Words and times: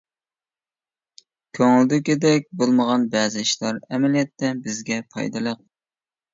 كۆڭۈلدىكىدەك 1.57 2.49
بولمىغان 2.63 3.07
بەزى 3.13 3.45
ئىشلار 3.47 3.79
ئەمەلىيەتتە 3.87 4.53
بىزگە 4.67 5.01
پايدىلىق. 5.15 5.65